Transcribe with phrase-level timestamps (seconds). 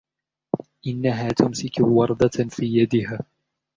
[0.87, 3.23] إنها تمسك وردة في يدها.